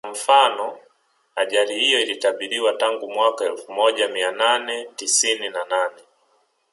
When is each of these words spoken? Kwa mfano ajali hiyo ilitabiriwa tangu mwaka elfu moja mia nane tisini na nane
Kwa 0.03 0.11
mfano 0.11 0.77
ajali 1.35 1.79
hiyo 1.79 1.99
ilitabiriwa 2.01 2.73
tangu 2.73 3.11
mwaka 3.11 3.45
elfu 3.45 3.71
moja 3.71 4.07
mia 4.07 4.31
nane 4.31 4.87
tisini 4.95 5.49
na 5.49 5.65
nane 5.65 6.01